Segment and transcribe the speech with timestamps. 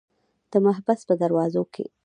[0.51, 1.85] د محبس په دروازو کې.